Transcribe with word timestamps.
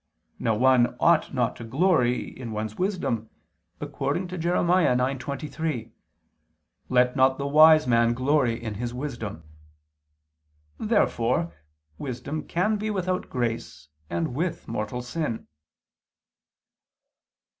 Now 0.39 0.55
one 0.55 0.95
ought 0.99 1.31
not 1.31 1.55
to 1.57 1.63
glory 1.63 2.27
in 2.29 2.51
one's 2.53 2.75
wisdom, 2.75 3.29
according 3.79 4.29
to 4.29 4.37
Jer. 4.39 4.53
9:23: 4.55 5.91
"Let 6.89 7.15
not 7.15 7.37
the 7.37 7.45
wise 7.45 7.85
man 7.85 8.15
glory 8.15 8.55
in 8.59 8.73
his 8.73 8.95
wisdom." 8.95 9.43
Therefore 10.79 11.53
wisdom 11.99 12.47
can 12.47 12.77
be 12.77 12.89
without 12.89 13.29
grace 13.29 13.89
and 14.09 14.33
with 14.33 14.67
mortal 14.67 15.03
sin. 15.03 15.45